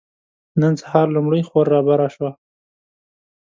نن 0.61 0.73
سهار 0.81 1.07
لومړۍ 1.15 1.41
خور 1.49 1.65
رابره 1.73 2.07
شوه. 2.15 2.31